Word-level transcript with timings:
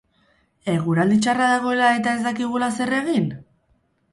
Eguraldi 0.73 1.17
txarra 1.25 1.49
dagoela, 1.51 1.91
eta 1.99 2.15
ez 2.21 2.25
dakizula 2.29 2.71
zer 2.79 2.99
egin? 3.03 3.29